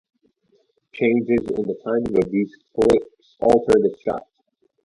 [0.93, 4.25] Changes in the timing of these clicks alter the shot.